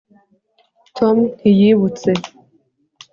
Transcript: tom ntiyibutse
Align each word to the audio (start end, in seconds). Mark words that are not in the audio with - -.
tom 0.97 1.17
ntiyibutse 1.37 2.11